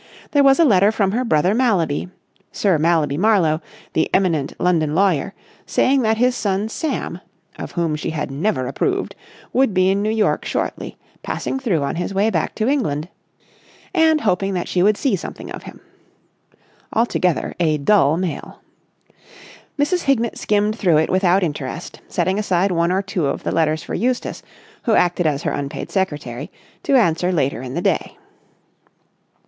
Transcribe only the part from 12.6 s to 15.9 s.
England, and hoping that she would see something of him.